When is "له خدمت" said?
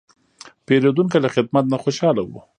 1.23-1.63